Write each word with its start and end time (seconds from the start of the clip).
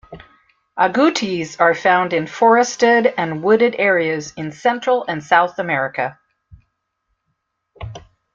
Agoutis 0.79 1.59
are 1.61 1.75
found 1.75 2.11
in 2.11 2.25
forested 2.25 3.13
and 3.19 3.43
wooded 3.43 3.75
areas 3.77 4.33
in 4.35 4.51
Central 4.51 5.03
and 5.05 5.23
South 5.23 5.59
America. 5.59 6.17